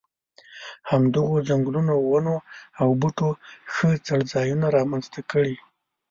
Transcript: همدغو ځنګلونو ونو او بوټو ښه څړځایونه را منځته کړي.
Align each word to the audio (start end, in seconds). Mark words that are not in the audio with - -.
همدغو 0.89 1.35
ځنګلونو 1.49 1.93
ونو 2.09 2.35
او 2.81 2.87
بوټو 2.99 3.29
ښه 3.73 3.89
څړځایونه 4.07 4.67
را 4.75 4.83
منځته 4.91 5.21
کړي. 5.31 5.55